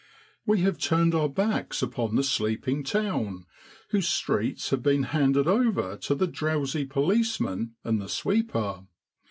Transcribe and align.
We 0.47 0.61
have 0.61 0.79
turned 0.79 1.13
our 1.13 1.29
backs 1.29 1.83
upon 1.83 2.15
the 2.15 2.23
sleeping 2.23 2.83
town, 2.83 3.45
whose 3.89 4.07
streets 4.09 4.71
have 4.71 4.81
been 4.81 5.03
handed 5.03 5.47
over 5.47 5.95
to 5.97 6.15
the 6.15 6.25
drowsy 6.25 6.85
policeman 6.85 7.75
and 7.83 8.01
the 8.01 8.09
sweeper. 8.09 8.87